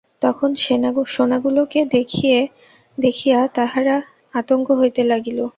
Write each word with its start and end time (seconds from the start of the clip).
তখন 0.21 0.49
সোনাগুলাকে 1.07 1.79
দেখিয়া 2.97 3.39
তাহার 3.55 3.87
আতঙ্ক 4.33 4.67
হইতে 4.71 5.01
লাগিল। 5.03 5.39